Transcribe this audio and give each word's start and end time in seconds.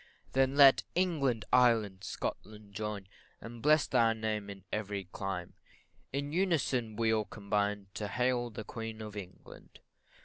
Then 0.31 0.55
let 0.55 0.81
England, 0.95 1.45
Ireland, 1.53 2.03
Scotland, 2.03 2.73
join, 2.73 3.07
And 3.39 3.61
bless 3.61 3.85
thy 3.85 4.13
name 4.13 4.49
in 4.49 4.63
every 4.73 5.03
clime 5.03 5.53
In 6.11 6.31
unison 6.33 6.95
we 6.95 7.13
all 7.13 7.25
combine 7.25 7.85
To 7.93 8.07
hail 8.07 8.49
the 8.49 8.63
Queen 8.63 8.99
of 9.03 9.15
England. 9.15 9.79